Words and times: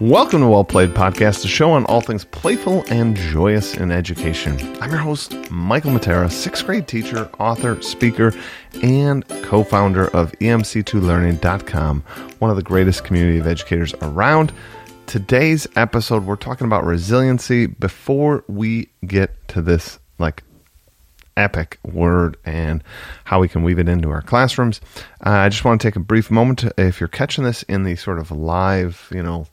Welcome 0.00 0.40
to 0.40 0.46
Well 0.46 0.64
Played 0.64 0.94
Podcast, 0.94 1.44
a 1.44 1.48
show 1.48 1.72
on 1.72 1.84
all 1.84 2.00
things 2.00 2.24
playful 2.24 2.84
and 2.88 3.14
joyous 3.14 3.76
in 3.76 3.92
education. 3.92 4.56
I'm 4.80 4.88
your 4.88 4.98
host, 4.98 5.34
Michael 5.50 5.90
Matera, 5.90 6.32
sixth 6.32 6.64
grade 6.64 6.88
teacher, 6.88 7.28
author, 7.38 7.82
speaker, 7.82 8.32
and 8.82 9.28
co 9.42 9.62
founder 9.62 10.08
of 10.16 10.32
EMC2Learning.com, 10.40 12.00
one 12.38 12.50
of 12.50 12.56
the 12.56 12.62
greatest 12.62 13.04
community 13.04 13.36
of 13.36 13.46
educators 13.46 13.92
around. 14.00 14.54
Today's 15.04 15.66
episode, 15.76 16.24
we're 16.24 16.36
talking 16.36 16.66
about 16.66 16.86
resiliency. 16.86 17.66
Before 17.66 18.42
we 18.48 18.88
get 19.06 19.48
to 19.48 19.60
this, 19.60 19.98
like, 20.18 20.42
epic 21.36 21.78
word 21.84 22.38
and 22.46 22.82
how 23.24 23.38
we 23.38 23.48
can 23.48 23.62
weave 23.64 23.78
it 23.78 23.86
into 23.86 24.08
our 24.08 24.22
classrooms. 24.22 24.80
Uh, 25.26 25.30
I 25.30 25.50
just 25.50 25.62
want 25.62 25.78
to 25.78 25.86
take 25.86 25.96
a 25.96 26.00
brief 26.00 26.30
moment. 26.30 26.60
To, 26.60 26.72
if 26.78 27.00
you're 27.00 27.08
catching 27.08 27.44
this 27.44 27.64
in 27.64 27.82
the 27.82 27.96
sort 27.96 28.18
of 28.18 28.30
live, 28.30 29.06
you 29.12 29.22
know, 29.22 29.46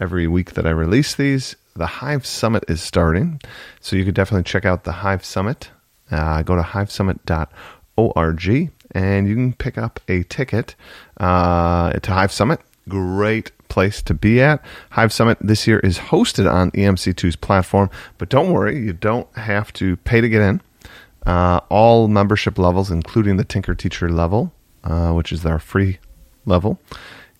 every 0.00 0.26
week 0.26 0.54
that 0.54 0.66
I 0.66 0.70
release 0.70 1.14
these, 1.14 1.54
the 1.74 1.86
Hive 1.86 2.26
Summit 2.26 2.64
is 2.68 2.82
starting. 2.82 3.40
So 3.80 3.96
you 3.96 4.04
could 4.04 4.14
definitely 4.14 4.44
check 4.44 4.64
out 4.64 4.84
the 4.84 4.92
Hive 4.92 5.24
Summit. 5.24 5.70
Uh, 6.10 6.42
go 6.42 6.56
to 6.56 6.62
hivesummit.org 6.62 8.72
and 8.92 9.28
you 9.28 9.34
can 9.34 9.52
pick 9.52 9.76
up 9.76 10.00
a 10.08 10.22
ticket 10.24 10.74
uh, 11.18 11.92
to 11.92 12.12
Hive 12.12 12.32
Summit. 12.32 12.60
Great 12.88 13.52
place 13.68 14.00
to 14.02 14.14
be 14.14 14.40
at. 14.40 14.64
Hive 14.90 15.12
Summit 15.12 15.38
this 15.40 15.66
year 15.66 15.78
is 15.80 15.98
hosted 15.98 16.50
on 16.50 16.70
EMC2's 16.72 17.36
platform, 17.36 17.90
but 18.16 18.28
don't 18.28 18.52
worry, 18.52 18.78
you 18.78 18.92
don't 18.92 19.32
have 19.36 19.72
to 19.74 19.96
pay 19.98 20.20
to 20.20 20.28
get 20.28 20.42
in. 20.42 20.60
Uh, 21.26 21.60
all 21.68 22.08
membership 22.08 22.58
levels, 22.58 22.90
including 22.90 23.36
the 23.36 23.44
Tinker 23.44 23.74
Teacher 23.74 24.08
level, 24.08 24.52
uh, 24.84 25.12
which 25.12 25.32
is 25.32 25.44
our 25.44 25.58
free 25.58 25.98
level, 26.46 26.80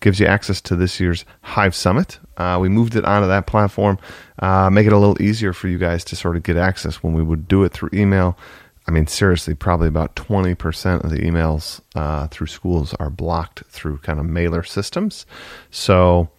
gives 0.00 0.20
you 0.20 0.26
access 0.26 0.60
to 0.62 0.76
this 0.76 1.00
year's 1.00 1.24
Hive 1.42 1.74
Summit. 1.74 2.18
Uh, 2.36 2.58
we 2.60 2.68
moved 2.68 2.96
it 2.96 3.04
onto 3.04 3.28
that 3.28 3.46
platform, 3.46 3.98
uh, 4.38 4.70
make 4.70 4.86
it 4.86 4.92
a 4.92 4.98
little 4.98 5.20
easier 5.20 5.52
for 5.52 5.68
you 5.68 5.78
guys 5.78 6.04
to 6.04 6.16
sort 6.16 6.36
of 6.36 6.42
get 6.42 6.56
access 6.56 7.02
when 7.02 7.12
we 7.12 7.22
would 7.22 7.48
do 7.48 7.64
it 7.64 7.72
through 7.72 7.90
email. 7.92 8.38
I 8.86 8.90
mean, 8.90 9.06
seriously, 9.06 9.54
probably 9.54 9.88
about 9.88 10.16
20% 10.16 11.04
of 11.04 11.10
the 11.10 11.18
emails 11.18 11.80
uh, 11.94 12.26
through 12.28 12.46
schools 12.46 12.94
are 12.94 13.10
blocked 13.10 13.62
through 13.68 13.98
kind 13.98 14.18
of 14.18 14.24
mailer 14.24 14.62
systems. 14.62 15.26
So, 15.70 16.30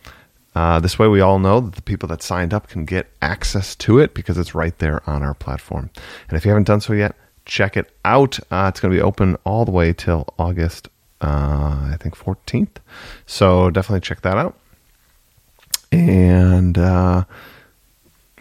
uh, 0.56 0.80
this 0.80 0.98
way, 0.98 1.08
we 1.08 1.22
all 1.22 1.38
know 1.38 1.60
that 1.60 1.76
the 1.76 1.82
people 1.84 2.10
that 2.10 2.24
signed 2.24 2.54
up 2.54 2.68
can 2.68 2.86
get 2.86 3.08
access 3.22 3.76
to 3.76 4.00
it 4.00 4.16
because 4.16 4.38
it's 4.38 4.56
right 4.56 4.78
there 4.80 5.08
on 5.08 5.22
our 5.22 5.36
platform. 5.36 5.92
And 6.28 6.38
if 6.38 6.44
you 6.44 6.50
haven't 6.50 6.66
done 6.66 6.82
so 6.82 6.94
yet, 6.94 7.16
check 7.46 7.78
it 7.78 7.92
out. 8.04 8.40
Uh, 8.50 8.68
it's 8.70 8.80
going 8.80 8.92
to 8.92 8.98
be 8.98 9.02
open 9.02 9.36
all 9.46 9.64
the 9.64 9.72
way 9.72 9.94
till 9.94 10.34
August, 10.40 10.90
uh, 11.22 11.90
I 11.92 11.98
think 12.00 12.18
14th. 12.18 12.78
So 13.26 13.70
definitely 13.70 14.02
check 14.02 14.22
that 14.22 14.38
out. 14.38 14.58
And 15.92 16.78
uh, 16.78 17.24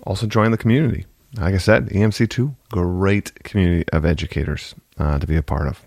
also 0.04 0.26
join 0.26 0.50
the 0.50 0.58
community. 0.58 1.06
Like 1.36 1.54
I 1.54 1.58
said, 1.58 1.88
EMC2, 1.88 2.54
great 2.70 3.42
community 3.44 3.88
of 3.92 4.04
educators 4.04 4.74
uh, 4.98 5.18
to 5.18 5.26
be 5.26 5.36
a 5.36 5.42
part 5.42 5.66
of. 5.66 5.86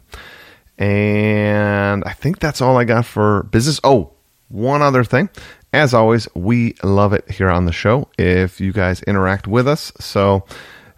And 0.78 2.04
I 2.06 2.14
think 2.14 2.40
that's 2.40 2.62
all 2.62 2.78
I 2.78 2.86
got 2.86 3.06
for 3.06 3.44
business. 3.44 3.80
Oh, 3.84 4.14
one 4.50 4.82
other 4.82 5.04
thing. 5.04 5.30
As 5.74 5.94
always, 5.94 6.28
we 6.36 6.76
love 6.84 7.14
it 7.14 7.30
here 7.32 7.50
on 7.50 7.66
the 7.66 7.72
show 7.72 8.10
if 8.18 8.60
you 8.60 8.74
guys 8.74 9.02
interact 9.04 9.48
with 9.48 9.68
us. 9.68 9.92
So 10.00 10.46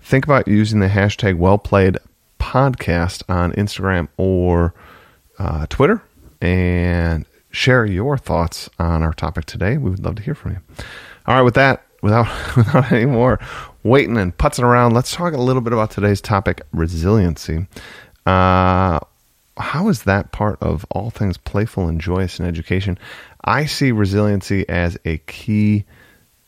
think 0.02 0.26
about 0.26 0.48
using 0.48 0.80
the 0.80 0.88
hashtag 0.88 1.38
well 1.38 1.58
played 1.58 1.98
podcast 2.40 3.24
on 3.30 3.54
Instagram 3.54 4.08
or 4.18 4.74
uh, 5.44 5.66
Twitter 5.68 6.02
and 6.42 7.26
share 7.52 7.86
your 7.86 8.18
thoughts 8.18 8.70
on 8.80 9.04
our 9.04 9.14
topic 9.14 9.46
today. 9.46 9.78
We 9.78 9.90
would 9.92 10.04
love 10.04 10.16
to 10.16 10.22
hear 10.22 10.36
from 10.36 10.54
you. 10.54 10.60
All 11.26 11.36
right, 11.36 11.42
with 11.42 11.56
that, 11.56 11.86
without 12.02 12.28
without 12.56 12.92
any 12.92 13.06
more 13.06 13.40
waiting 13.84 14.18
and 14.18 14.36
putzing 14.38 14.64
around, 14.64 14.94
let's 14.94 15.14
talk 15.14 15.34
a 15.34 15.42
little 15.42 15.62
bit 15.62 15.74
about 15.74 15.92
today's 15.92 16.22
topic: 16.22 16.62
resiliency. 16.72 17.68
Uh, 18.26 19.00
how 19.58 19.90
is 19.90 20.04
that 20.04 20.32
part 20.32 20.58
of 20.62 20.86
all 20.92 21.10
things 21.10 21.38
playful 21.38 21.88
and 21.88 22.00
joyous 22.00 22.40
in 22.40 22.46
education? 22.46 22.98
I 23.44 23.66
see 23.66 23.92
resiliency 23.92 24.68
as 24.70 24.98
a 25.04 25.18
key 25.20 25.84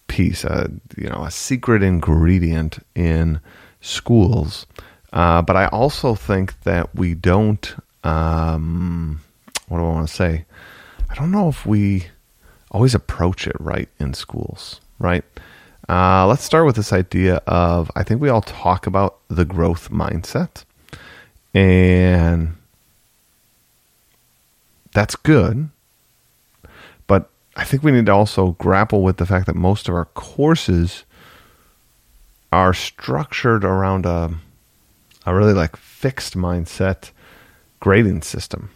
piece, 0.07 0.45
a 0.45 0.71
you 0.97 1.09
know, 1.09 1.25
a 1.25 1.31
secret 1.31 1.83
ingredient 1.83 2.79
in 2.95 3.41
schools. 3.81 4.65
Uh, 5.11 5.41
but 5.41 5.55
I 5.55 5.67
also 5.67 6.15
think 6.15 6.61
that 6.63 6.95
we 6.95 7.13
don't. 7.13 7.75
Um, 8.05 9.21
what 9.67 9.79
do 9.79 9.83
I 9.83 9.89
want 9.89 10.07
to 10.07 10.13
say? 10.13 10.45
I 11.09 11.15
don't 11.15 11.31
know 11.31 11.49
if 11.49 11.65
we 11.65 12.05
always 12.71 12.93
approach 12.93 13.47
it 13.47 13.55
right 13.59 13.89
in 13.99 14.13
schools, 14.13 14.79
right? 14.99 15.23
Uh, 15.89 16.25
let's 16.27 16.43
start 16.43 16.65
with 16.65 16.75
this 16.75 16.93
idea 16.93 17.37
of 17.47 17.91
I 17.95 18.03
think 18.03 18.21
we 18.21 18.29
all 18.29 18.41
talk 18.41 18.87
about 18.87 19.19
the 19.27 19.45
growth 19.45 19.89
mindset, 19.89 20.63
and 21.53 22.55
that's 24.93 25.15
good. 25.15 25.69
But 27.07 27.29
I 27.55 27.63
think 27.63 27.83
we 27.83 27.91
need 27.91 28.07
to 28.07 28.13
also 28.13 28.51
grapple 28.59 29.01
with 29.01 29.17
the 29.17 29.25
fact 29.25 29.45
that 29.47 29.55
most 29.55 29.87
of 29.87 29.95
our 29.95 30.05
courses 30.05 31.05
are 32.51 32.73
structured 32.73 33.63
around 33.63 34.05
a, 34.05 34.31
a 35.25 35.35
really 35.35 35.53
like 35.53 35.75
fixed 35.75 36.35
mindset 36.35 37.11
grading 37.79 38.21
system, 38.21 38.69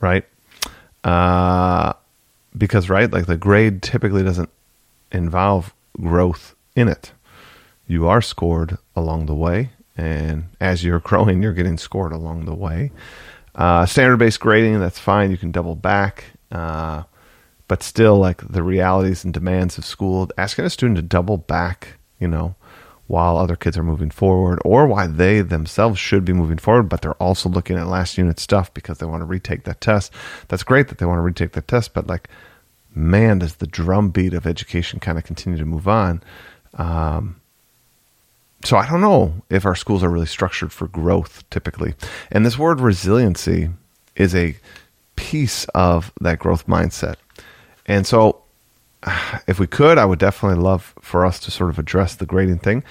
right? 0.00 0.24
Uh, 1.04 1.92
because 2.56 2.88
right, 2.88 3.12
like 3.12 3.26
the 3.26 3.36
grade 3.36 3.82
typically 3.82 4.22
doesn't 4.22 4.50
involve 5.12 5.72
growth 6.00 6.54
in 6.74 6.88
it. 6.88 7.12
You 7.86 8.06
are 8.08 8.20
scored 8.20 8.78
along 8.94 9.26
the 9.26 9.34
way, 9.34 9.70
and 9.96 10.44
as 10.60 10.84
you're 10.84 10.98
growing, 11.10 11.42
you're 11.42 11.52
getting 11.52 11.78
scored 11.78 12.12
along 12.12 12.44
the 12.44 12.54
way. 12.54 12.90
Uh, 13.54 13.86
standard 13.86 14.18
based 14.18 14.40
grading, 14.40 14.78
that's 14.78 14.98
fine. 14.98 15.30
You 15.30 15.36
can 15.36 15.50
double 15.50 15.74
back. 15.74 16.24
Uh, 16.50 17.02
but 17.66 17.82
still, 17.82 18.16
like 18.16 18.40
the 18.50 18.62
realities 18.62 19.24
and 19.24 19.34
demands 19.34 19.76
of 19.76 19.84
school, 19.84 20.30
asking 20.38 20.64
a 20.64 20.70
student 20.70 20.96
to 20.96 21.02
double 21.02 21.36
back, 21.36 21.98
you 22.18 22.26
know, 22.26 22.54
while 23.08 23.36
other 23.36 23.56
kids 23.56 23.76
are 23.76 23.82
moving 23.82 24.10
forward, 24.10 24.60
or 24.64 24.86
why 24.86 25.06
they 25.06 25.40
themselves 25.40 25.98
should 25.98 26.24
be 26.24 26.32
moving 26.32 26.58
forward, 26.58 26.88
but 26.88 27.02
they're 27.02 27.14
also 27.14 27.48
looking 27.48 27.76
at 27.76 27.88
last 27.88 28.16
unit 28.16 28.38
stuff 28.38 28.72
because 28.74 28.98
they 28.98 29.06
want 29.06 29.22
to 29.22 29.26
retake 29.26 29.64
that 29.64 29.80
test. 29.80 30.12
That's 30.48 30.62
great 30.62 30.88
that 30.88 30.98
they 30.98 31.06
want 31.06 31.18
to 31.18 31.22
retake 31.22 31.52
that 31.52 31.66
test, 31.66 31.94
but 31.94 32.06
like, 32.06 32.28
man, 32.94 33.40
does 33.40 33.56
the 33.56 33.66
drumbeat 33.66 34.34
of 34.34 34.46
education 34.46 35.00
kind 35.00 35.18
of 35.18 35.24
continue 35.24 35.58
to 35.58 35.64
move 35.64 35.88
on? 35.88 36.22
Um, 36.74 37.40
so 38.64 38.76
I 38.76 38.88
don't 38.88 39.00
know 39.00 39.34
if 39.50 39.64
our 39.64 39.74
schools 39.74 40.02
are 40.02 40.10
really 40.10 40.26
structured 40.26 40.72
for 40.72 40.88
growth 40.88 41.48
typically. 41.50 41.94
And 42.30 42.44
this 42.44 42.58
word 42.58 42.80
resiliency 42.80 43.70
is 44.16 44.34
a 44.34 44.56
piece 45.16 45.64
of 45.74 46.12
that 46.20 46.38
growth 46.38 46.66
mindset. 46.66 47.16
And 47.86 48.06
so 48.06 48.42
if 49.46 49.58
we 49.58 49.66
could, 49.66 49.98
I 49.98 50.04
would 50.04 50.18
definitely 50.18 50.62
love 50.62 50.94
for 51.00 51.24
us 51.24 51.38
to 51.40 51.50
sort 51.50 51.70
of 51.70 51.78
address 51.78 52.14
the 52.14 52.26
grading 52.26 52.58
thing. 52.58 52.82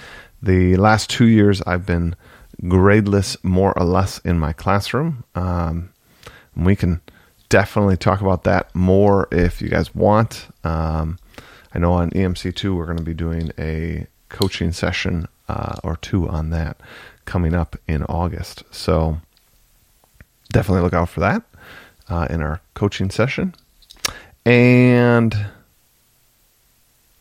The 0.42 0.76
last 0.76 1.10
two 1.10 1.26
years, 1.26 1.62
I've 1.62 1.86
been 1.86 2.14
gradeless 2.62 3.36
more 3.42 3.76
or 3.78 3.84
less 3.84 4.18
in 4.20 4.38
my 4.38 4.52
classroom. 4.52 5.24
Um, 5.34 5.90
we 6.56 6.76
can 6.76 7.00
definitely 7.48 7.96
talk 7.96 8.20
about 8.20 8.44
that 8.44 8.74
more 8.74 9.28
if 9.32 9.62
you 9.62 9.68
guys 9.68 9.94
want. 9.94 10.48
Um, 10.64 11.18
I 11.74 11.78
know 11.78 11.92
on 11.92 12.10
EMC2, 12.10 12.76
we're 12.76 12.86
going 12.86 12.98
to 12.98 13.04
be 13.04 13.14
doing 13.14 13.52
a 13.58 14.06
coaching 14.28 14.72
session 14.72 15.26
uh, 15.48 15.76
or 15.82 15.96
two 15.96 16.28
on 16.28 16.50
that 16.50 16.80
coming 17.24 17.54
up 17.54 17.76
in 17.86 18.04
August. 18.04 18.62
So 18.70 19.18
definitely 20.52 20.82
look 20.82 20.94
out 20.94 21.08
for 21.08 21.20
that 21.20 21.42
uh, 22.08 22.26
in 22.30 22.42
our 22.42 22.60
coaching 22.74 23.10
session. 23.10 23.54
And 24.44 25.34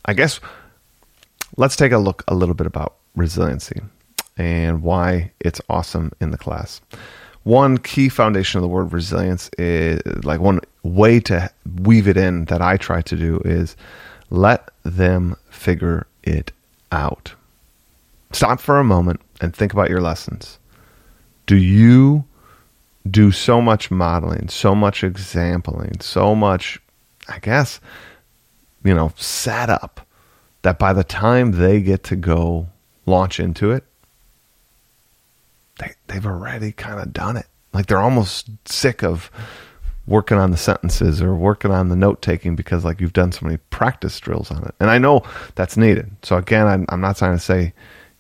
I 0.08 0.14
guess 0.14 0.40
let's 1.58 1.76
take 1.76 1.92
a 1.92 1.98
look 1.98 2.24
a 2.28 2.36
little 2.36 2.56
bit 2.56 2.68
about 2.68 2.96
resiliency 3.16 3.82
and 4.38 4.82
why 4.82 5.32
it's 5.40 5.60
awesome 5.70 6.12
in 6.22 6.32
the 6.32 6.38
class. 6.38 6.82
One 7.44 7.78
key 7.78 8.10
foundation 8.10 8.58
of 8.58 8.62
the 8.62 8.68
word 8.68 8.94
resilience 8.94 9.50
is 9.58 10.02
like 10.24 10.40
one 10.40 10.62
way 10.84 11.20
to 11.22 11.50
weave 11.82 12.08
it 12.08 12.18
in 12.18 12.46
that 12.46 12.62
I 12.62 12.78
try 12.78 13.02
to 13.02 13.16
do 13.16 13.42
is 13.46 13.76
let 14.30 14.70
them 14.84 15.36
figure 15.50 16.08
it 16.24 16.52
out. 16.92 17.34
Stop 18.32 18.60
for 18.60 18.80
a 18.80 18.84
moment 18.84 19.22
and 19.42 19.56
think 19.56 19.74
about 19.74 19.90
your 19.90 20.02
lessons. 20.02 20.60
Do 21.46 21.56
you 21.56 22.26
do 23.10 23.32
so 23.32 23.62
much 23.62 23.90
modeling, 23.90 24.50
so 24.50 24.76
much 24.76 25.04
exampling, 25.04 26.02
so 26.02 26.36
much, 26.36 26.80
I 27.30 27.40
guess, 27.40 27.80
you 28.88 28.94
know, 28.94 29.12
set 29.18 29.70
up 29.70 30.00
that 30.62 30.80
by 30.80 30.94
the 30.94 31.04
time 31.04 31.52
they 31.52 31.82
get 31.82 32.06
to 32.06 32.16
go 32.16 32.68
launch 33.06 33.38
into 33.38 33.72
it, 33.72 33.84
they, 35.78 35.92
they've 36.08 36.26
already 36.26 36.72
kind 36.72 37.02
of 37.02 37.12
done 37.12 37.36
it. 37.36 37.48
Like 37.74 37.88
they're 37.88 38.00
almost 38.00 38.50
sick 38.66 39.04
of 39.04 39.30
working 40.08 40.38
on 40.38 40.52
the 40.52 40.58
sentences 40.58 41.22
or 41.22 41.36
working 41.36 41.70
on 41.70 41.90
the 41.90 41.98
note 41.98 42.22
taking 42.22 42.56
because 42.56 42.86
like 42.86 43.02
you've 43.02 43.12
done 43.12 43.34
so 43.34 43.46
many 43.46 43.58
practice 43.72 44.18
drills 44.22 44.50
on 44.52 44.64
it. 44.64 44.74
And 44.80 44.90
I 44.90 45.00
know 45.00 45.22
that's 45.56 45.76
needed. 45.76 46.10
So 46.24 46.38
again, 46.38 46.66
I'm, 46.66 46.86
I'm 46.88 47.02
not 47.02 47.18
trying 47.18 47.36
to 47.36 47.44
say 47.44 47.74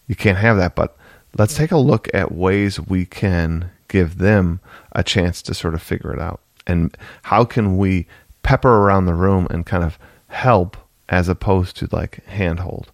you 0.07 0.15
can't 0.15 0.37
have 0.37 0.57
that, 0.57 0.75
but 0.75 0.97
let's 1.37 1.55
take 1.55 1.71
a 1.71 1.77
look 1.77 2.09
at 2.13 2.33
ways 2.33 2.77
we 2.77 3.05
can 3.05 3.71
give 3.87 4.17
them 4.17 4.59
a 4.91 5.01
chance 5.01 5.41
to 5.43 5.53
sort 5.53 5.75
of 5.75 5.81
figure 5.81 6.11
it 6.11 6.19
out. 6.19 6.41
And 6.67 6.95
how 7.23 7.45
can 7.45 7.77
we 7.77 8.05
pepper 8.43 8.69
around 8.69 9.05
the 9.05 9.13
room 9.13 9.47
and 9.49 9.65
kind 9.65 9.85
of 9.85 9.97
help 10.27 10.77
as 11.09 11.29
opposed 11.29 11.77
to 11.77 11.87
like 11.91 12.25
handhold. 12.25 12.91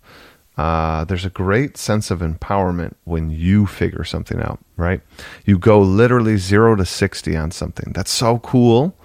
Uh, 0.55 1.03
there's 1.05 1.25
a 1.25 1.31
great 1.31 1.77
sense 1.77 2.11
of 2.11 2.19
empowerment 2.19 2.93
when 3.05 3.31
you 3.31 3.65
figure 3.65 4.03
something 4.03 4.39
out, 4.39 4.59
right? 4.77 5.01
You 5.45 5.57
go 5.57 5.79
literally 5.79 6.37
zero 6.37 6.75
to 6.75 6.85
60 6.85 7.35
on 7.35 7.51
something. 7.51 7.91
That's 7.93 8.11
so 8.11 8.37
cool. 8.39 8.95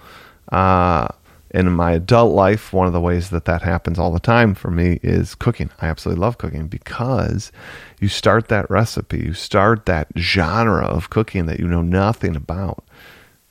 Uh, 0.51 1.07
in 1.51 1.71
my 1.71 1.93
adult 1.93 2.33
life, 2.35 2.71
one 2.71 2.85
of 2.85 2.93
the 2.93 3.01
ways 3.01 3.31
that 3.31 3.45
that 3.45 3.63
happens 3.63 3.97
all 3.97 4.11
the 4.11 4.19
time 4.19 4.53
for 4.53 4.69
me 4.69 4.99
is 5.01 5.33
cooking. 5.33 5.71
I 5.81 5.87
absolutely 5.87 6.21
love 6.21 6.37
cooking 6.37 6.67
because 6.67 7.51
you 7.99 8.07
start 8.07 8.49
that 8.49 8.69
recipe, 8.69 9.17
you 9.19 9.33
start 9.33 9.87
that 9.87 10.07
genre 10.15 10.85
of 10.85 11.09
cooking 11.09 11.47
that 11.47 11.59
you 11.59 11.67
know 11.67 11.81
nothing 11.81 12.35
about. 12.35 12.83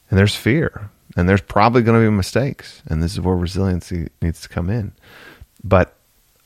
And 0.08 0.18
there's 0.18 0.36
fear, 0.36 0.90
and 1.18 1.28
there's 1.28 1.40
probably 1.40 1.82
going 1.82 2.00
to 2.00 2.08
be 2.08 2.16
mistakes. 2.16 2.80
And 2.86 3.02
this 3.02 3.14
is 3.14 3.20
where 3.20 3.34
resiliency 3.34 4.08
needs 4.22 4.40
to 4.42 4.48
come 4.48 4.70
in. 4.70 4.92
But 5.64 5.96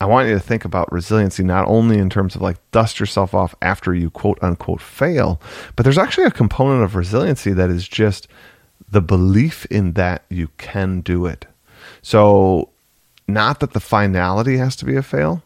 I 0.01 0.07
want 0.07 0.29
you 0.29 0.35
to 0.35 0.41
think 0.41 0.65
about 0.65 0.91
resiliency 0.91 1.43
not 1.43 1.69
only 1.69 1.99
in 1.99 2.09
terms 2.09 2.35
of 2.35 2.41
like 2.41 2.57
dust 2.71 2.99
yourself 2.99 3.35
off 3.35 3.55
after 3.61 3.95
you 3.95 4.09
quote 4.09 4.39
unquote 4.41 4.81
fail, 4.81 5.39
but 5.77 5.83
there's 5.83 5.99
actually 5.99 6.25
a 6.25 6.31
component 6.31 6.83
of 6.83 6.97
resiliency 6.97 7.53
that 7.53 7.69
is 7.69 7.87
just 7.87 8.29
the 8.91 9.03
belief 9.03 9.67
in 9.67 9.93
that 9.93 10.25
you 10.31 10.49
can 10.57 11.03
do 11.03 11.27
it. 11.27 11.45
So, 12.01 12.71
not 13.29 13.61
that 13.61 13.75
the 13.75 13.81
finality 13.81 14.57
has 14.57 14.75
to 14.77 14.87
be 14.87 14.97
a 14.97 15.03
fail, 15.03 15.43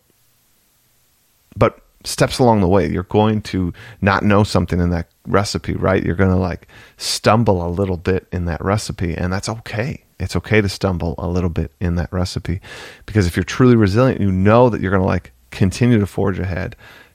but 1.56 1.80
steps 2.06 2.38
along 2.38 2.60
the 2.60 2.68
way. 2.68 2.88
You're 2.88 3.02
going 3.04 3.42
to 3.42 3.72
not 4.00 4.22
know 4.22 4.44
something 4.44 4.80
in 4.80 4.90
that 4.90 5.08
recipe, 5.26 5.74
right? 5.74 6.02
You're 6.02 6.14
going 6.14 6.30
to 6.30 6.36
like 6.36 6.68
stumble 6.96 7.66
a 7.66 7.68
little 7.68 7.96
bit 7.96 8.26
in 8.32 8.44
that 8.46 8.64
recipe, 8.64 9.14
and 9.14 9.32
that's 9.32 9.48
okay. 9.48 10.04
It's 10.18 10.36
okay 10.36 10.60
to 10.60 10.68
stumble 10.68 11.14
a 11.18 11.28
little 11.28 11.50
bit 11.50 11.72
in 11.80 11.96
that 11.96 12.12
recipe 12.12 12.60
because 13.04 13.26
if 13.26 13.36
you're 13.36 13.44
truly 13.44 13.76
resilient, 13.76 14.20
you 14.20 14.32
know 14.32 14.70
that 14.70 14.80
you're 14.80 14.90
going 14.90 15.02
to 15.02 15.06
like 15.06 15.32
continue 15.50 15.98
to 15.98 16.06
forge 16.06 16.38
ahead, 16.38 16.74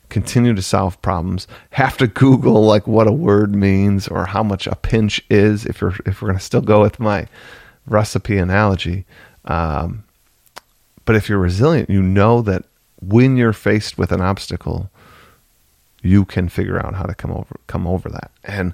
continue 0.09 0.53
to 0.53 0.61
solve 0.61 1.01
problems, 1.01 1.47
have 1.71 1.97
to 1.97 2.07
Google 2.07 2.63
like 2.63 2.85
what 2.85 3.07
a 3.07 3.11
word 3.11 3.55
means 3.55 4.07
or 4.07 4.25
how 4.25 4.43
much 4.43 4.67
a 4.67 4.75
pinch 4.75 5.23
is 5.29 5.65
if 5.65 5.81
you're 5.81 5.95
if 6.05 6.21
we're 6.21 6.27
going 6.27 6.37
to 6.37 6.45
still 6.45 6.61
go 6.61 6.81
with 6.81 6.99
my 6.99 7.27
recipe 7.87 8.37
analogy. 8.37 9.05
Um, 9.45 10.03
but 11.05 11.15
if 11.15 11.27
you're 11.27 11.39
resilient, 11.39 11.89
you 11.89 12.03
know 12.03 12.41
that 12.43 12.65
when 13.01 13.37
you're 13.37 13.53
faced 13.53 13.97
with 13.97 14.11
an 14.11 14.21
obstacle, 14.21 14.89
you 16.01 16.25
can 16.25 16.49
figure 16.49 16.79
out 16.79 16.95
how 16.95 17.03
to 17.03 17.15
come 17.15 17.31
over 17.31 17.59
come 17.67 17.87
over 17.87 18.09
that. 18.09 18.31
And 18.43 18.73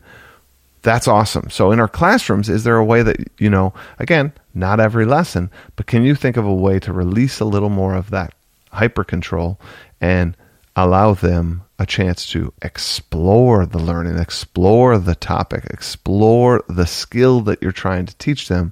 that's 0.81 1.07
awesome. 1.07 1.49
So 1.49 1.71
in 1.71 1.79
our 1.79 1.87
classrooms, 1.87 2.49
is 2.49 2.63
there 2.63 2.77
a 2.77 2.85
way 2.85 3.03
that, 3.03 3.17
you 3.37 3.49
know, 3.49 3.73
again, 3.99 4.31
not 4.53 4.79
every 4.79 5.05
lesson, 5.05 5.49
but 5.75 5.87
can 5.87 6.03
you 6.03 6.15
think 6.15 6.37
of 6.37 6.45
a 6.45 6.53
way 6.53 6.79
to 6.79 6.93
release 6.93 7.39
a 7.39 7.45
little 7.45 7.69
more 7.69 7.95
of 7.95 8.09
that 8.11 8.33
hyper 8.71 9.03
control 9.03 9.59
and 9.99 10.37
allow 10.75 11.13
them 11.13 11.63
a 11.79 11.85
chance 11.85 12.27
to 12.27 12.53
explore 12.61 13.65
the 13.65 13.79
learning, 13.79 14.17
explore 14.17 14.97
the 14.97 15.15
topic, 15.15 15.65
explore 15.65 16.63
the 16.69 16.85
skill 16.85 17.41
that 17.41 17.61
you're 17.61 17.71
trying 17.71 18.05
to 18.05 18.15
teach 18.17 18.47
them 18.47 18.71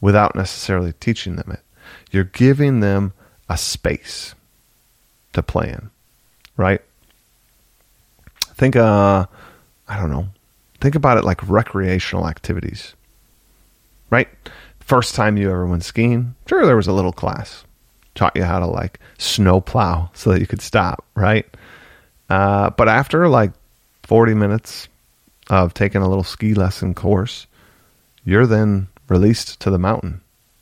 without 0.00 0.34
necessarily 0.34 0.92
teaching 0.92 1.36
them 1.36 1.50
it. 1.50 1.60
You're 2.10 2.24
giving 2.24 2.80
them 2.80 3.12
a 3.48 3.58
space 3.58 4.34
to 5.36 5.42
play 5.42 5.68
in, 5.68 5.90
right? 6.56 6.82
Think, 8.54 8.76
uh, 8.76 9.26
I 9.88 9.96
don't 9.98 10.10
know, 10.10 10.28
Think 10.80 10.94
about 10.94 11.18
it 11.18 11.24
like 11.24 11.48
recreational 11.48 12.28
activities, 12.28 12.94
right? 14.10 14.28
First 14.80 15.14
time 15.14 15.36
you 15.36 15.50
ever 15.50 15.66
went 15.66 15.84
skiing, 15.84 16.34
sure, 16.46 16.66
there 16.66 16.76
was 16.76 16.86
a 16.86 16.92
little 16.92 17.12
class, 17.12 17.64
taught 18.14 18.36
you 18.36 18.44
how 18.44 18.60
to 18.60 18.66
like 18.66 19.00
snow 19.18 19.60
plow 19.60 20.10
so 20.12 20.30
that 20.30 20.40
you 20.40 20.46
could 20.46 20.60
stop, 20.60 21.04
right? 21.14 21.46
Uh, 22.28 22.70
but 22.70 22.88
after 22.88 23.28
like 23.28 23.52
40 24.04 24.34
minutes 24.34 24.88
of 25.48 25.74
taking 25.74 26.02
a 26.02 26.08
little 26.08 26.24
ski 26.24 26.54
lesson 26.54 26.94
course, 26.94 27.46
you're 28.24 28.46
then 28.46 28.88
released 29.08 29.60
to 29.60 29.70
the 29.70 29.78
mountain. 29.78 30.20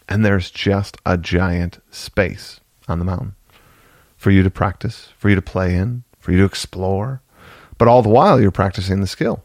And 0.08 0.24
there's 0.24 0.50
just 0.50 0.96
a 1.06 1.16
giant 1.16 1.80
space 1.90 2.60
on 2.86 2.98
the 2.98 3.04
mountain 3.04 3.34
for 4.24 4.30
you 4.30 4.42
to 4.42 4.48
practice, 4.48 5.10
for 5.18 5.28
you 5.28 5.34
to 5.34 5.42
play 5.42 5.74
in, 5.74 6.02
for 6.18 6.32
you 6.32 6.38
to 6.38 6.46
explore. 6.46 7.20
But 7.76 7.88
all 7.88 8.00
the 8.00 8.08
while, 8.08 8.40
you're 8.40 8.50
practicing 8.50 9.02
the 9.02 9.06
skill 9.06 9.44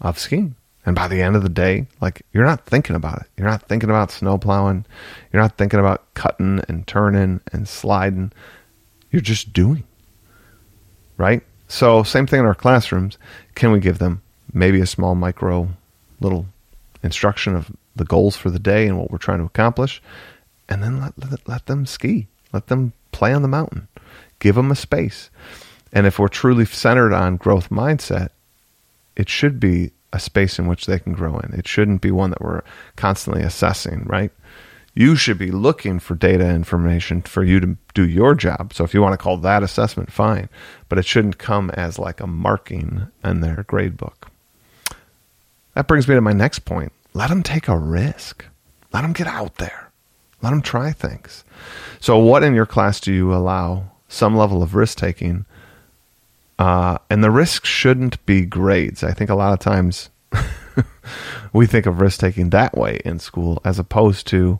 of 0.00 0.18
skiing. 0.18 0.56
And 0.84 0.96
by 0.96 1.06
the 1.06 1.22
end 1.22 1.36
of 1.36 1.44
the 1.44 1.48
day, 1.48 1.86
like 2.00 2.22
you're 2.32 2.44
not 2.44 2.66
thinking 2.66 2.96
about 2.96 3.20
it. 3.20 3.28
You're 3.36 3.46
not 3.46 3.68
thinking 3.68 3.90
about 3.90 4.10
snow 4.10 4.36
plowing. 4.36 4.84
You're 5.32 5.40
not 5.40 5.56
thinking 5.56 5.78
about 5.78 6.12
cutting 6.14 6.60
and 6.68 6.84
turning 6.84 7.40
and 7.52 7.68
sliding. 7.68 8.32
You're 9.12 9.22
just 9.22 9.52
doing. 9.52 9.84
Right? 11.16 11.44
So, 11.68 12.02
same 12.02 12.26
thing 12.26 12.40
in 12.40 12.46
our 12.46 12.56
classrooms. 12.56 13.18
Can 13.54 13.70
we 13.70 13.78
give 13.78 14.00
them 14.00 14.22
maybe 14.52 14.80
a 14.80 14.86
small 14.86 15.14
micro 15.14 15.68
little 16.18 16.46
instruction 17.04 17.54
of 17.54 17.70
the 17.94 18.04
goals 18.04 18.34
for 18.34 18.50
the 18.50 18.58
day 18.58 18.88
and 18.88 18.98
what 18.98 19.12
we're 19.12 19.18
trying 19.18 19.38
to 19.38 19.44
accomplish? 19.44 20.02
And 20.68 20.82
then 20.82 21.00
let, 21.00 21.16
let, 21.16 21.48
let 21.48 21.66
them 21.66 21.86
ski. 21.86 22.26
Let 22.52 22.66
them 22.66 22.94
play 23.12 23.32
on 23.32 23.42
the 23.42 23.48
mountain. 23.48 23.86
Give 24.38 24.54
them 24.54 24.70
a 24.70 24.76
space. 24.76 25.30
And 25.92 26.06
if 26.06 26.18
we're 26.18 26.28
truly 26.28 26.64
centered 26.64 27.12
on 27.12 27.36
growth 27.36 27.70
mindset, 27.70 28.28
it 29.16 29.28
should 29.28 29.58
be 29.58 29.92
a 30.12 30.20
space 30.20 30.58
in 30.58 30.66
which 30.66 30.86
they 30.86 30.98
can 30.98 31.12
grow 31.12 31.38
in. 31.38 31.52
It 31.54 31.66
shouldn't 31.66 32.00
be 32.00 32.10
one 32.10 32.30
that 32.30 32.40
we're 32.40 32.62
constantly 32.96 33.42
assessing, 33.42 34.04
right? 34.04 34.30
You 34.94 35.16
should 35.16 35.38
be 35.38 35.50
looking 35.50 35.98
for 36.00 36.14
data 36.14 36.48
information 36.48 37.22
for 37.22 37.44
you 37.44 37.60
to 37.60 37.76
do 37.94 38.08
your 38.08 38.34
job. 38.34 38.72
So 38.72 38.84
if 38.84 38.94
you 38.94 39.02
want 39.02 39.12
to 39.12 39.22
call 39.22 39.36
that 39.38 39.62
assessment, 39.62 40.12
fine. 40.12 40.48
But 40.88 40.98
it 40.98 41.04
shouldn't 41.04 41.38
come 41.38 41.70
as 41.70 41.98
like 41.98 42.20
a 42.20 42.26
marking 42.26 43.08
in 43.22 43.40
their 43.40 43.64
grade 43.64 43.96
book. 43.96 44.28
That 45.74 45.86
brings 45.86 46.08
me 46.08 46.14
to 46.16 46.20
my 46.20 46.32
next 46.32 46.60
point. 46.60 46.92
Let 47.14 47.28
them 47.28 47.42
take 47.42 47.68
a 47.68 47.78
risk. 47.78 48.44
Let 48.92 49.02
them 49.02 49.12
get 49.12 49.26
out 49.26 49.56
there. 49.56 49.90
Let 50.42 50.50
them 50.50 50.62
try 50.62 50.92
things. 50.92 51.44
So, 52.00 52.18
what 52.18 52.42
in 52.42 52.54
your 52.54 52.66
class 52.66 53.00
do 53.00 53.12
you 53.12 53.34
allow 53.34 53.90
some 54.08 54.36
level 54.36 54.62
of 54.62 54.74
risk 54.74 54.98
taking 54.98 55.44
uh, 56.58 56.98
and 57.08 57.22
the 57.22 57.30
risk 57.30 57.64
shouldn't 57.64 58.24
be 58.26 58.44
grades. 58.44 59.04
I 59.04 59.12
think 59.12 59.30
a 59.30 59.34
lot 59.34 59.52
of 59.52 59.60
times 59.60 60.10
we 61.52 61.66
think 61.66 61.86
of 61.86 62.00
risk 62.00 62.20
taking 62.20 62.50
that 62.50 62.76
way 62.76 63.00
in 63.04 63.18
school 63.18 63.60
as 63.64 63.78
opposed 63.78 64.26
to 64.28 64.58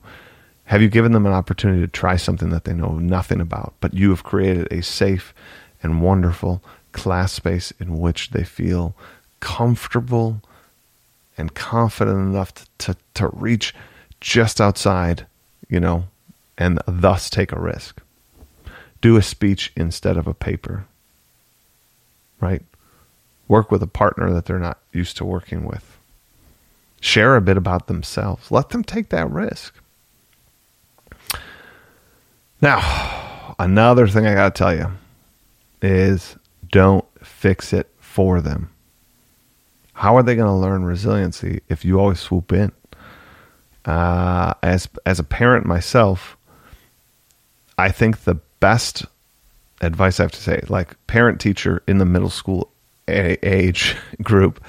have 0.67 0.81
you 0.83 0.89
given 0.89 1.13
them 1.13 1.27
an 1.27 1.33
opportunity 1.33 1.81
to 1.81 1.89
try 1.89 2.17
something 2.17 2.51
that 2.51 2.65
they 2.65 2.75
know 2.75 2.99
nothing 2.99 3.41
about, 3.41 3.75
but 3.81 3.95
you 3.95 4.11
have 4.11 4.23
created 4.23 4.69
a 4.71 4.83
safe 4.83 5.35
and 5.83 6.03
wonderful 6.03 6.63
class 6.93 7.33
space 7.33 7.73
in 7.81 7.99
which 7.99 8.31
they 8.31 8.45
feel 8.45 8.95
comfortable 9.41 10.41
and 11.37 11.55
confident 11.55 12.19
enough 12.19 12.53
to, 12.55 12.67
to, 12.79 12.97
to 13.15 13.29
reach 13.29 13.75
just 14.21 14.61
outside, 14.61 15.27
you 15.69 15.81
know, 15.81 16.05
and 16.57 16.81
thus 16.87 17.31
take 17.31 17.51
a 17.51 17.61
risk. 17.61 18.03
Do 19.01 19.17
a 19.17 19.23
speech 19.23 19.73
instead 19.77 20.17
of 20.17 20.27
a 20.27 20.35
paper 20.35 20.87
right? 22.41 22.63
Work 23.47 23.71
with 23.71 23.83
a 23.83 23.87
partner 23.87 24.33
that 24.33 24.47
they're 24.47 24.59
not 24.59 24.79
used 24.93 25.17
to 25.19 25.25
working 25.25 25.65
with. 25.65 25.99
Share 27.01 27.37
a 27.37 27.41
bit 27.41 27.57
about 27.57 27.87
themselves. 27.87 28.51
Let 28.51 28.71
them 28.71 28.85
take 28.85 29.09
that 29.11 29.31
risk. 29.31 29.75
Now, 32.61 33.55
another 33.59 34.09
thing 34.09 34.27
I 34.27 34.35
got 34.35 34.55
to 34.55 34.59
tell 34.59 34.75
you 34.75 34.91
is 35.81 36.37
don't 36.71 37.05
fix 37.25 37.73
it 37.73 37.89
for 38.01 38.41
them. 38.41 38.71
How 39.95 40.17
are 40.17 40.23
they 40.23 40.35
going 40.35 40.49
to 40.49 40.53
learn 40.53 40.85
resiliency 40.85 41.63
if 41.69 41.85
you 41.85 41.99
always 41.99 42.21
swoop 42.21 42.53
in? 42.53 42.73
Uh, 43.85 44.55
as 44.63 44.89
as 45.07 45.19
a 45.19 45.25
parent 45.25 45.65
myself, 45.65 46.37
I 47.79 47.91
think 47.91 48.25
the 48.25 48.37
best 48.61 49.05
advice 49.81 50.21
I 50.21 50.25
have 50.25 50.33
to 50.33 50.41
say, 50.41 50.63
like 50.69 50.95
parent 51.07 51.41
teacher 51.41 51.83
in 51.87 51.99
the 51.99 52.05
middle 52.05 52.31
school 52.31 52.71
age 53.09 53.97
group, 54.23 54.63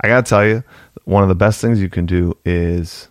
I 0.00 0.08
got 0.08 0.24
to 0.24 0.28
tell 0.28 0.46
you, 0.46 0.62
one 1.04 1.22
of 1.22 1.28
the 1.28 1.34
best 1.34 1.60
things 1.60 1.80
you 1.80 1.90
can 1.90 2.06
do 2.06 2.36
is 2.44 3.08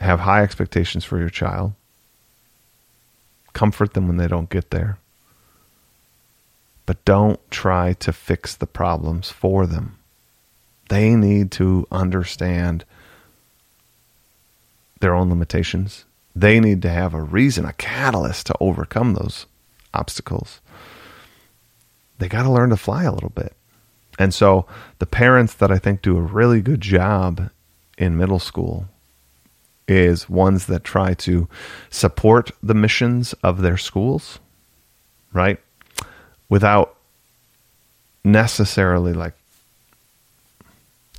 have 0.00 0.20
high 0.20 0.42
expectations 0.42 1.04
for 1.04 1.18
your 1.18 1.30
child, 1.30 1.72
comfort 3.52 3.94
them 3.94 4.06
when 4.06 4.16
they 4.16 4.28
don't 4.28 4.50
get 4.50 4.70
there, 4.70 4.98
but 6.84 7.04
don't 7.04 7.40
try 7.50 7.94
to 7.94 8.12
fix 8.12 8.54
the 8.54 8.66
problems 8.66 9.30
for 9.30 9.66
them. 9.66 9.98
They 10.88 11.16
need 11.16 11.50
to 11.52 11.86
understand 11.90 12.84
their 15.00 15.14
own 15.14 15.28
limitations. 15.28 16.04
They 16.36 16.60
need 16.60 16.82
to 16.82 16.90
have 16.90 17.14
a 17.14 17.22
reason, 17.22 17.64
a 17.64 17.72
catalyst 17.72 18.48
to 18.48 18.54
overcome 18.60 19.14
those 19.14 19.46
obstacles. 19.94 20.60
They 22.18 22.28
got 22.28 22.42
to 22.42 22.52
learn 22.52 22.68
to 22.68 22.76
fly 22.76 23.04
a 23.04 23.12
little 23.12 23.30
bit. 23.30 23.54
And 24.18 24.34
so 24.34 24.66
the 24.98 25.06
parents 25.06 25.54
that 25.54 25.70
I 25.72 25.78
think 25.78 26.02
do 26.02 26.18
a 26.18 26.20
really 26.20 26.60
good 26.60 26.82
job 26.82 27.48
in 27.96 28.18
middle 28.18 28.38
school 28.38 28.86
is 29.88 30.28
ones 30.28 30.66
that 30.66 30.84
try 30.84 31.14
to 31.14 31.48
support 31.88 32.50
the 32.62 32.74
missions 32.74 33.32
of 33.42 33.62
their 33.62 33.78
schools, 33.78 34.38
right? 35.32 35.58
Without 36.50 36.98
necessarily 38.24 39.14
like 39.14 39.34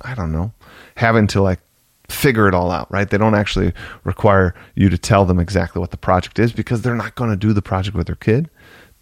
I 0.02 0.14
don't 0.14 0.30
know, 0.30 0.52
having 0.94 1.26
to 1.28 1.42
like 1.42 1.58
figure 2.08 2.48
it 2.48 2.54
all 2.54 2.70
out, 2.70 2.90
right? 2.90 3.08
They 3.08 3.18
don't 3.18 3.34
actually 3.34 3.72
require 4.04 4.54
you 4.74 4.88
to 4.88 4.98
tell 4.98 5.24
them 5.24 5.38
exactly 5.38 5.80
what 5.80 5.90
the 5.90 5.96
project 5.96 6.38
is 6.38 6.52
because 6.52 6.82
they're 6.82 6.94
not 6.94 7.14
going 7.14 7.30
to 7.30 7.36
do 7.36 7.52
the 7.52 7.62
project 7.62 7.96
with 7.96 8.06
their 8.06 8.16
kid. 8.16 8.48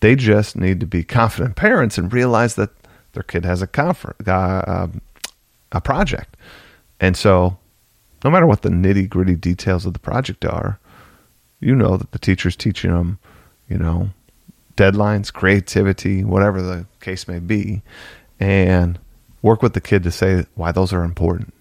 They 0.00 0.16
just 0.16 0.56
need 0.56 0.80
to 0.80 0.86
be 0.86 1.04
confident 1.04 1.56
parents 1.56 1.98
and 1.98 2.12
realize 2.12 2.56
that 2.56 2.70
their 3.12 3.22
kid 3.22 3.44
has 3.44 3.62
a 3.62 3.66
confer- 3.66 4.16
uh, 4.26 4.88
a 5.72 5.80
project. 5.80 6.36
And 7.00 7.16
so, 7.16 7.58
no 8.24 8.30
matter 8.30 8.46
what 8.46 8.62
the 8.62 8.68
nitty 8.68 9.08
gritty 9.08 9.34
details 9.34 9.86
of 9.86 9.92
the 9.92 9.98
project 9.98 10.44
are, 10.44 10.78
you 11.60 11.74
know 11.74 11.96
that 11.96 12.12
the 12.12 12.18
teacher's 12.18 12.56
teaching 12.56 12.90
them, 12.90 13.18
you 13.68 13.78
know, 13.78 14.10
deadlines, 14.76 15.32
creativity, 15.32 16.24
whatever 16.24 16.60
the 16.60 16.86
case 17.00 17.26
may 17.26 17.38
be, 17.38 17.82
and 18.38 18.98
work 19.42 19.62
with 19.62 19.72
the 19.72 19.80
kid 19.80 20.02
to 20.02 20.10
say 20.10 20.44
why 20.54 20.72
those 20.72 20.92
are 20.92 21.04
important. 21.04 21.54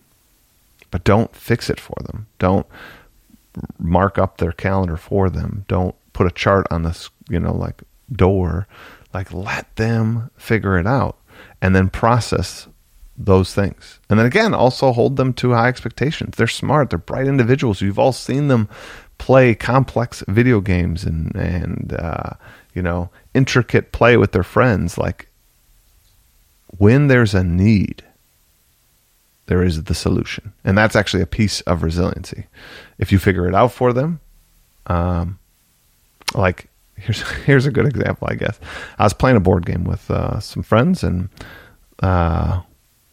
But 0.91 1.03
don't 1.03 1.35
fix 1.35 1.69
it 1.69 1.79
for 1.79 1.95
them. 2.03 2.27
Don't 2.39 2.65
mark 3.77 4.17
up 4.17 4.37
their 4.37 4.51
calendar 4.51 4.97
for 4.97 5.29
them. 5.29 5.65
Don't 5.67 5.95
put 6.13 6.27
a 6.27 6.31
chart 6.31 6.67
on 6.71 6.83
this, 6.83 7.09
you 7.29 7.39
know, 7.39 7.53
like 7.53 7.83
door. 8.11 8.67
Like 9.13 9.33
let 9.33 9.75
them 9.75 10.29
figure 10.37 10.77
it 10.77 10.87
out 10.87 11.17
and 11.61 11.75
then 11.75 11.89
process 11.89 12.67
those 13.17 13.53
things. 13.53 13.99
And 14.09 14.19
then 14.19 14.25
again, 14.25 14.53
also 14.53 14.91
hold 14.91 15.15
them 15.15 15.33
to 15.33 15.53
high 15.53 15.69
expectations. 15.69 16.35
They're 16.35 16.47
smart, 16.47 16.89
they're 16.89 16.99
bright 16.99 17.27
individuals. 17.27 17.81
You've 17.81 17.99
all 17.99 18.11
seen 18.11 18.49
them 18.49 18.69
play 19.17 19.55
complex 19.55 20.23
video 20.27 20.59
games 20.59 21.03
and 21.03 21.33
and 21.35 21.95
uh, 21.97 22.31
you 22.73 22.81
know 22.81 23.09
intricate 23.33 23.91
play 23.91 24.17
with 24.17 24.31
their 24.31 24.43
friends. 24.43 24.97
Like 24.97 25.29
when 26.77 27.07
there's 27.07 27.33
a 27.33 27.43
need, 27.43 28.03
there 29.47 29.63
is 29.63 29.83
the 29.83 29.93
solution, 29.93 30.53
and 30.63 30.77
that's 30.77 30.95
actually 30.95 31.23
a 31.23 31.27
piece 31.27 31.61
of 31.61 31.83
resiliency. 31.83 32.47
If 32.97 33.11
you 33.11 33.19
figure 33.19 33.47
it 33.47 33.55
out 33.55 33.71
for 33.71 33.93
them, 33.93 34.19
um, 34.87 35.39
like 36.33 36.69
here's 36.95 37.21
here's 37.45 37.65
a 37.65 37.71
good 37.71 37.85
example, 37.85 38.27
I 38.29 38.35
guess. 38.35 38.59
I 38.97 39.03
was 39.03 39.13
playing 39.13 39.37
a 39.37 39.41
board 39.41 39.65
game 39.65 39.83
with 39.83 40.09
uh, 40.09 40.39
some 40.39 40.63
friends, 40.63 41.03
and 41.03 41.29
uh, 42.01 42.61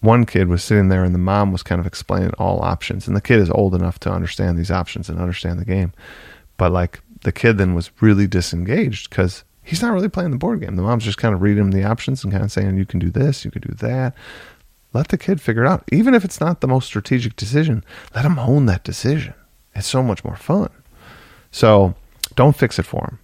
one 0.01 0.27
kid 0.27 0.49
was 0.49 0.65
sitting 0.65 0.89
there, 0.89 1.05
and 1.05 1.15
the 1.15 1.19
mom 1.19 1.53
was 1.53 1.63
kind 1.63 1.81
of 1.81 1.87
explaining 1.87 2.33
all 2.39 2.63
options. 2.63 3.07
And 3.07 3.17
the 3.17 3.21
kid 3.21 3.39
is 3.39 3.51
old 3.51 3.75
enough 3.75 3.99
to 4.01 4.11
understand 4.11 4.59
these 4.59 4.71
options 4.71 5.09
and 5.09 5.21
understand 5.21 5.59
the 5.59 5.65
game, 5.65 5.93
but 6.57 6.73
like 6.73 7.01
the 7.23 7.33
kid 7.33 7.59
then 7.59 7.75
was 7.75 7.91
really 8.01 8.27
disengaged 8.27 9.11
because 9.11 9.45
he's 9.63 9.83
not 9.83 9.93
really 9.93 10.09
playing 10.09 10.33
the 10.33 10.39
board 10.39 10.61
game. 10.61 10.77
The 10.77 10.83
mom's 10.83 11.05
just 11.05 11.19
kind 11.19 11.35
of 11.35 11.43
reading 11.43 11.65
him 11.65 11.71
the 11.71 11.85
options 11.85 12.25
and 12.25 12.33
kind 12.33 12.45
of 12.45 12.53
saying, 12.53 12.77
"You 12.77 12.87
can 12.87 12.99
do 12.99 13.11
this, 13.11 13.45
you 13.45 13.51
can 13.51 13.63
do 13.63 13.75
that." 13.77 14.15
Let 14.93 15.09
the 15.09 15.19
kid 15.19 15.41
figure 15.41 15.65
it 15.65 15.69
out, 15.69 15.85
even 15.91 16.15
if 16.15 16.25
it's 16.25 16.41
not 16.41 16.61
the 16.61 16.69
most 16.69 16.87
strategic 16.87 17.37
decision. 17.37 17.85
Let 18.15 18.25
him 18.25 18.39
own 18.39 18.67
that 18.67 18.85
decision. 18.85 19.35
It's 19.75 19.87
so 19.87 20.03
much 20.03 20.25
more 20.25 20.37
fun. 20.37 20.71
So 21.51 21.95
don't 22.35 22.57
fix 22.57 22.79
it 22.79 22.85
for 22.85 23.01
him 23.05 23.19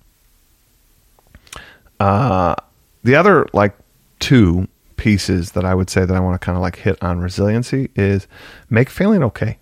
uh, 2.01 2.55
the 3.03 3.15
other 3.15 3.47
like 3.53 3.75
two 4.21 4.69
pieces 4.97 5.53
that 5.53 5.65
I 5.65 5.75
would 5.75 5.91
say 5.91 6.05
that 6.05 6.15
I 6.15 6.21
want 6.21 6.41
to 6.41 6.45
kind 6.45 6.57
of 6.57 6.63
like 6.63 6.77
hit 6.77 7.03
on 7.03 7.21
resiliency 7.21 7.91
is 7.95 8.27
make 8.69 8.91
failing 8.91 9.23
okay. 9.25 9.59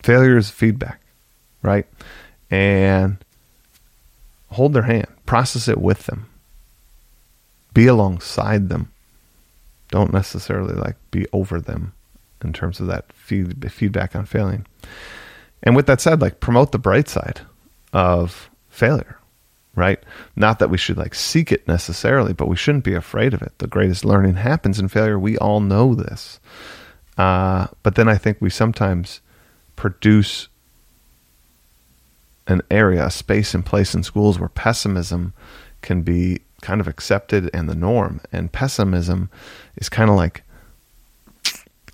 Failure 0.00 0.36
is 0.36 0.50
feedback, 0.50 1.00
right? 1.62 1.86
And 2.50 3.18
hold 4.50 4.72
their 4.72 4.82
hand, 4.82 5.06
process 5.26 5.68
it 5.68 5.78
with 5.78 6.06
them, 6.06 6.28
be 7.72 7.86
alongside 7.86 8.68
them. 8.68 8.90
Don't 9.92 10.12
necessarily 10.12 10.74
like 10.74 10.96
be 11.12 11.26
over 11.32 11.60
them 11.60 11.92
in 12.42 12.52
terms 12.52 12.80
of 12.80 12.88
that 12.88 13.12
feed, 13.12 13.70
feedback 13.70 14.16
on 14.16 14.26
failing. 14.26 14.66
And 15.62 15.76
with 15.76 15.86
that 15.86 16.00
said, 16.00 16.20
like 16.20 16.40
promote 16.40 16.72
the 16.72 16.78
bright 16.78 17.08
side 17.08 17.42
of 17.92 18.50
failure 18.68 19.18
right? 19.74 20.02
Not 20.36 20.58
that 20.58 20.70
we 20.70 20.78
should 20.78 20.96
like 20.96 21.14
seek 21.14 21.50
it 21.50 21.66
necessarily, 21.66 22.32
but 22.32 22.48
we 22.48 22.56
shouldn't 22.56 22.84
be 22.84 22.94
afraid 22.94 23.34
of 23.34 23.42
it. 23.42 23.52
The 23.58 23.66
greatest 23.66 24.04
learning 24.04 24.34
happens 24.34 24.78
in 24.78 24.88
failure. 24.88 25.18
We 25.18 25.38
all 25.38 25.60
know 25.60 25.94
this. 25.94 26.40
Uh, 27.16 27.68
but 27.82 27.94
then 27.94 28.08
I 28.08 28.16
think 28.16 28.38
we 28.40 28.50
sometimes 28.50 29.20
produce 29.76 30.48
an 32.46 32.62
area, 32.70 33.06
a 33.06 33.10
space 33.10 33.54
and 33.54 33.64
place 33.64 33.94
in 33.94 34.02
schools 34.02 34.38
where 34.38 34.48
pessimism 34.48 35.32
can 35.80 36.02
be 36.02 36.42
kind 36.62 36.80
of 36.80 36.88
accepted 36.88 37.50
and 37.52 37.68
the 37.68 37.74
norm. 37.74 38.20
And 38.32 38.50
pessimism 38.50 39.28
is 39.76 39.90
kind 39.90 40.08
of 40.08 40.16
like, 40.16 40.42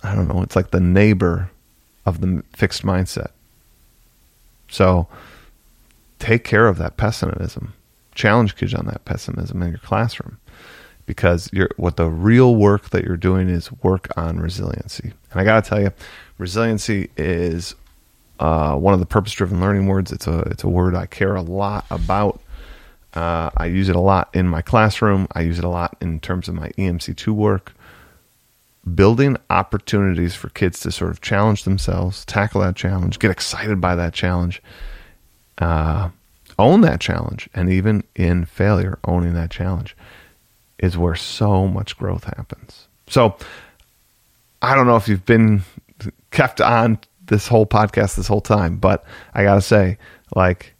I 0.01 0.15
don't 0.15 0.29
know, 0.29 0.41
it's 0.41 0.55
like 0.55 0.71
the 0.71 0.79
neighbor 0.79 1.51
of 2.05 2.21
the 2.21 2.43
fixed 2.55 2.83
mindset. 2.83 3.31
So, 4.69 5.07
take 6.19 6.43
care 6.45 6.67
of 6.67 6.77
that 6.77 6.95
pessimism. 6.95 7.73
Challenge 8.15 8.55
kids 8.55 8.73
on 8.73 8.85
that 8.85 9.03
pessimism 9.05 9.61
in 9.61 9.69
your 9.69 9.79
classroom 9.79 10.37
because 11.05 11.49
what 11.77 11.97
the 11.97 12.05
real 12.05 12.55
work 12.55 12.91
that 12.91 13.03
you're 13.03 13.17
doing 13.17 13.49
is 13.49 13.71
work 13.81 14.09
on 14.15 14.39
resiliency. 14.39 15.11
And 15.31 15.41
I 15.41 15.43
got 15.43 15.63
to 15.63 15.69
tell 15.69 15.81
you, 15.81 15.91
resiliency 16.37 17.09
is 17.17 17.73
uh, 18.39 18.75
one 18.75 18.93
of 18.93 18.99
the 18.99 19.07
purpose-driven 19.07 19.59
learning 19.59 19.87
words. 19.87 20.11
It's 20.11 20.27
a 20.27 20.39
it's 20.41 20.63
a 20.63 20.69
word 20.69 20.95
I 20.95 21.07
care 21.07 21.35
a 21.35 21.41
lot 21.41 21.85
about. 21.89 22.41
Uh, 23.13 23.49
I 23.57 23.65
use 23.65 23.89
it 23.89 23.95
a 23.95 23.99
lot 23.99 24.29
in 24.33 24.47
my 24.47 24.61
classroom. 24.61 25.27
I 25.33 25.41
use 25.41 25.57
it 25.57 25.65
a 25.65 25.69
lot 25.69 25.97
in 26.01 26.19
terms 26.19 26.47
of 26.47 26.55
my 26.55 26.69
EMC2 26.77 27.27
work. 27.29 27.73
Building 28.95 29.37
opportunities 29.49 30.35
for 30.35 30.49
kids 30.49 30.79
to 30.81 30.91
sort 30.91 31.11
of 31.11 31.21
challenge 31.21 31.63
themselves, 31.63 32.25
tackle 32.25 32.61
that 32.61 32.75
challenge, 32.75 33.19
get 33.19 33.31
excited 33.31 33.81
by 33.81 33.95
that 33.95 34.13
challenge, 34.13 34.61
uh, 35.57 36.09
own 36.57 36.81
that 36.81 36.99
challenge, 36.99 37.49
and 37.53 37.71
even 37.71 38.03
in 38.15 38.45
failure, 38.45 38.97
owning 39.03 39.33
that 39.33 39.51
challenge 39.51 39.95
is 40.77 40.97
where 40.97 41.15
so 41.15 41.67
much 41.67 41.97
growth 41.97 42.23
happens. 42.23 42.87
So, 43.07 43.35
I 44.61 44.75
don't 44.75 44.87
know 44.87 44.95
if 44.95 45.07
you've 45.07 45.25
been 45.25 45.63
kept 46.31 46.61
on 46.61 46.99
this 47.27 47.47
whole 47.47 47.65
podcast 47.65 48.15
this 48.15 48.27
whole 48.27 48.41
time, 48.41 48.77
but 48.77 49.03
I 49.33 49.43
got 49.43 49.55
to 49.55 49.61
say, 49.61 49.97
like, 50.35 50.73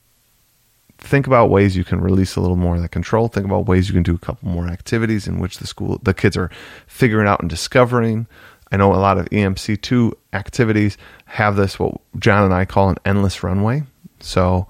think 1.00 1.27
about 1.27 1.50
ways 1.50 1.75
you 1.75 1.84
can 1.84 2.01
release 2.01 2.36
a 2.36 2.41
little 2.41 2.56
more 2.56 2.75
of 2.75 2.82
that 2.82 2.91
control. 2.91 3.27
Think 3.27 3.46
about 3.46 3.68
ways 3.68 3.88
you 3.88 3.94
can 3.94 4.03
do 4.03 4.15
a 4.15 4.20
couple 4.20 4.50
more 4.50 4.68
activities 4.68 5.27
in 5.27 5.39
which 5.39 5.58
the 5.58 5.68
school, 5.68 6.00
the 6.03 6.13
kids 6.13 6.38
are 6.38 6.51
figuring 6.88 7.27
out 7.27 7.39
and 7.39 7.50
discovering. 7.50 8.27
I 8.72 8.77
know 8.77 8.94
a 8.94 8.98
lot 8.98 9.18
of 9.18 9.27
EMC2 9.29 10.13
activities 10.34 10.98
have 11.25 11.56
this, 11.56 11.79
what 11.79 12.00
John 12.20 12.44
and 12.44 12.53
I 12.53 12.65
call 12.65 12.89
an 12.89 12.98
endless 13.06 13.44
runway. 13.44 13.84
So 14.20 14.68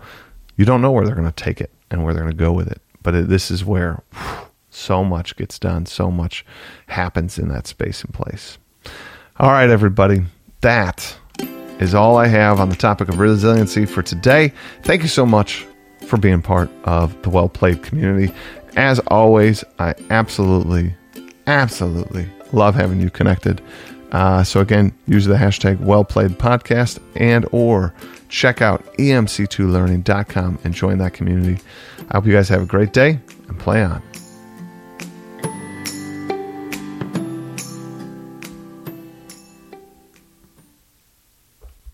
you 0.56 0.66
don't 0.66 0.82
know 0.82 0.92
where 0.92 1.06
they're 1.06 1.16
going 1.16 1.32
to 1.32 1.44
take 1.44 1.60
it 1.60 1.72
and 1.92 2.04
where 2.04 2.14
they're 2.14 2.24
going 2.24 2.38
to 2.38 2.44
go 2.44 2.54
with 2.54 2.68
it. 2.68 2.82
But 3.02 3.16
it, 3.16 3.28
this 3.28 3.52
is 3.52 3.66
where 3.66 4.04
whew, 4.14 4.48
so 4.70 5.04
much 5.04 5.36
gets 5.36 5.58
done, 5.60 5.86
so 5.86 6.12
much 6.12 6.46
happens 6.88 7.40
in 7.40 7.50
that 7.50 7.68
space 7.68 8.04
and 8.04 8.14
place. 8.14 8.58
All 9.38 9.50
right, 9.50 9.70
everybody, 9.70 10.24
that 10.62 11.18
is 11.80 11.96
all 11.96 12.18
I 12.18 12.28
have 12.28 12.60
on 12.60 12.70
the 12.70 12.76
topic 12.76 13.10
of 13.10 13.20
resiliency 13.20 13.86
for 13.86 14.04
today. 14.04 14.54
Thank 14.84 15.02
you 15.02 15.08
so 15.08 15.26
much 15.26 15.66
for 16.10 16.18
being 16.18 16.42
part 16.42 16.70
of 16.84 17.20
the 17.22 17.30
Well 17.30 17.48
Played 17.48 17.84
community. 17.84 18.34
As 18.75 19.00
always, 19.08 19.63
I 19.78 19.94
absolutely, 20.10 20.96
absolutely 21.48 22.28
love 22.51 22.75
having 22.75 23.00
you 23.00 23.10
connected. 23.10 23.62
Uh, 24.12 24.44
so 24.44 24.60
again, 24.60 24.92
use 25.06 25.25
the 25.25 25.36
hashtag 25.36 25.80
Well 25.80 26.04
Played 26.04 26.32
Podcast 26.32 27.00
and 27.16 27.48
or 27.51 27.94
check 28.28 28.62
out 28.62 28.84
emc2learning.com 28.98 30.60
and 30.63 30.74
join 30.74 30.98
that 30.98 31.13
community. 31.13 31.62
I 32.10 32.18
hope 32.18 32.25
you 32.25 32.34
guys 32.34 32.50
have 32.50 32.63
a 32.63 32.66
great 32.66 32.92
day 32.92 33.20
and 33.48 33.60
play 33.60 33.84
on. 33.84 34.01